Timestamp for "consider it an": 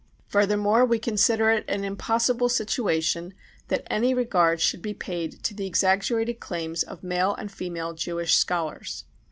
0.97-1.83